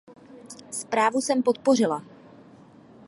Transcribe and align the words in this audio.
Zprávu 0.71 1.21
jsem 1.21 1.43
podpořila. 1.43 2.03